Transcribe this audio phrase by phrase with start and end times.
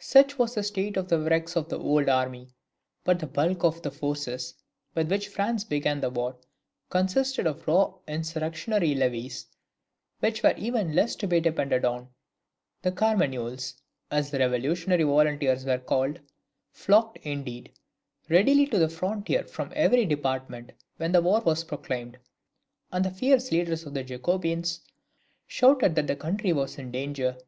[0.00, 2.50] Such was the state of the wrecks of the old army;
[3.04, 4.52] but the bulk of the forces
[4.94, 6.36] with which France began the war,
[6.90, 9.46] consisted of raw insurrectionary levies,
[10.20, 12.10] which were even less to be depended on.
[12.82, 13.80] The Carmagnoles,
[14.10, 16.20] as the revolutionary volunteers were called,
[16.70, 17.72] flocked, indeed,
[18.28, 22.18] readily to the frontier from every department when the war was proclaimed,
[22.92, 24.82] and the fierce leaders of the Jacobins
[25.46, 27.38] shouted that the country was in danger.